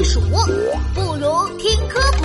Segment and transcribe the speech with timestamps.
[0.00, 0.18] 避暑，
[0.94, 2.24] 不如听科普。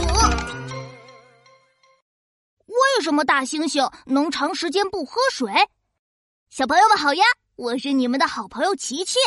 [2.68, 5.52] 为什么大猩猩能长时间不喝水？
[6.50, 7.26] 小朋友们好呀，
[7.58, 9.20] 我是你们的好朋友琪琪。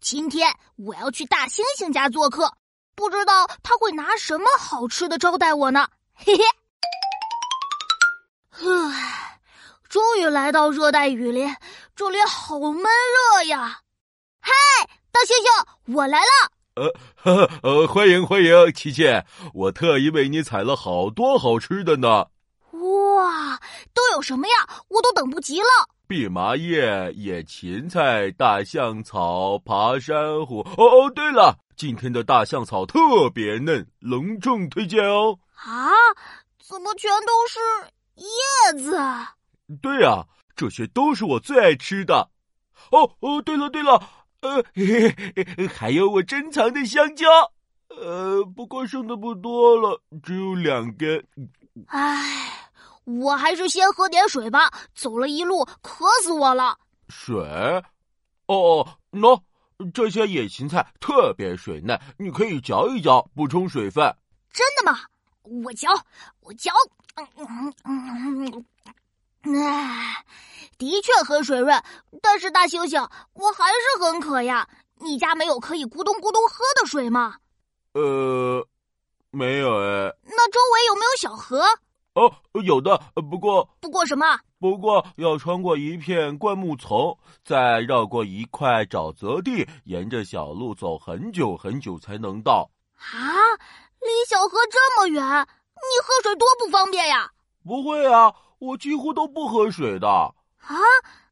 [0.00, 2.52] 今天我要去大猩猩家做客，
[2.96, 5.86] 不知道他会拿什么好吃的招待我呢？
[6.12, 6.42] 嘿嘿。
[8.50, 9.40] 唉，
[9.88, 11.54] 终于来到热带雨林，
[11.94, 13.82] 这里好闷热呀！
[14.40, 14.52] 嗨，
[15.12, 16.55] 大猩猩，我来了。
[16.76, 19.04] 呃，呃，欢迎欢迎，琪琪，
[19.54, 22.26] 我特意为你采了好多好吃的呢。
[22.72, 23.58] 哇，
[23.94, 24.84] 都有什么呀？
[24.88, 25.66] 我都等不及了。
[26.06, 30.60] 蓖麻叶、野芹菜、大象草、爬山虎。
[30.76, 33.00] 哦哦，对了，今天的大象草特
[33.32, 35.38] 别嫩，隆重推荐哦。
[35.54, 35.88] 啊，
[36.62, 37.58] 怎么全都是
[38.16, 39.00] 叶子？
[39.80, 42.28] 对呀，这些都是我最爱吃的。
[42.90, 43.98] 哦哦，对了对了。
[44.40, 44.62] 呃，
[45.68, 47.26] 还有我珍藏的香蕉，
[47.88, 51.26] 呃，不过剩的不多了，只有两根。
[51.88, 52.70] 唉，
[53.04, 56.78] 我还是先喝点水吧，走了一路渴死我了。
[57.08, 57.36] 水？
[58.46, 59.40] 哦，喏，
[59.92, 64.14] 这些野芹菜特别水嫩，你可以嚼一嚼，补充水分。
[64.52, 64.98] 真的吗？
[65.42, 65.88] 我嚼，
[66.40, 66.70] 我嚼。
[67.16, 67.26] 嗯
[67.84, 68.64] 嗯嗯
[69.44, 70.24] 嗯，唉。
[70.78, 71.82] 的确很水润，
[72.20, 74.68] 但是大猩猩，我还是很渴呀。
[74.98, 77.36] 你家没有可以咕咚咕咚喝的水吗？
[77.92, 78.66] 呃，
[79.30, 80.12] 没有哎。
[80.24, 81.62] 那周围有没有小河？
[82.14, 82.32] 哦，
[82.64, 82.98] 有的，
[83.30, 84.38] 不过不过什么？
[84.58, 92.70] 不过要穿过一片灌木丛，再绕过一块沼泽地，沿着小路走很久很久才能到。
[92.96, 93.20] 啊，
[94.00, 97.30] 离小河这么远，你喝水多不方便呀！
[97.66, 100.34] 不会啊，我几乎都不喝水的。
[100.66, 100.74] 啊，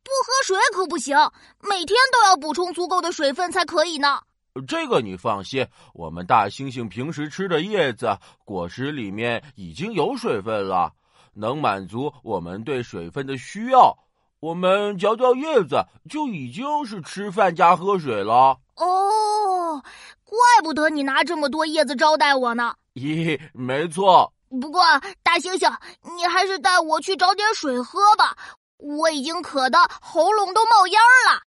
[0.03, 1.17] 不喝水可不行，
[1.61, 4.21] 每天都要补充足够的水分才可以呢。
[4.69, 10.93] 这个你放心，我们大猩猩平时吃的叶子、果实里面已经有水分了，
[11.35, 13.99] 能满足我们对水分的需要。
[14.39, 18.57] 我们嚼嚼叶子就已经是吃饭加喝水了。
[18.77, 19.83] 哦，
[20.23, 22.75] 怪不得你拿这么多叶子招待我呢。
[22.95, 24.33] 咦，没错。
[24.61, 24.81] 不过
[25.25, 25.75] 大猩猩，
[26.17, 28.37] 你还是带我去找点水喝吧。
[28.85, 31.41] 我已经渴得喉咙都冒烟儿了，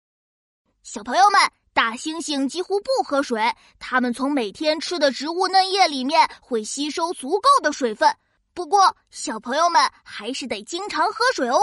[0.85, 1.41] 小朋友们，
[1.73, 8.17] 大猩猩几乎不喝水，它们从每天吃的植物嫩叶里面会吸收足够的水分。
[8.55, 11.59] 不过，小朋友们还是得经常喝水哦。